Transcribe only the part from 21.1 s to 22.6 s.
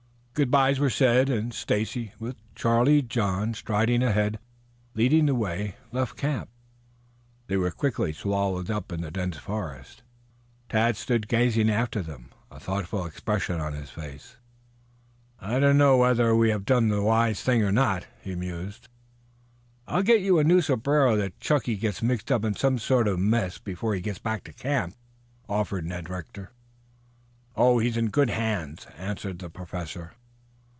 that Chunky gets mixed up in